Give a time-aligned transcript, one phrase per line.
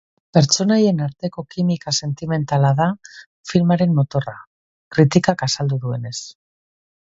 [0.35, 2.87] Pertsonaien arteko kimika sentimentala da
[3.51, 4.35] filmaren motorra,
[4.97, 6.17] kritikak azaldu duenez.